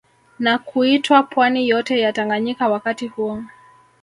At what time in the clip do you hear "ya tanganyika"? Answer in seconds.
1.99-2.67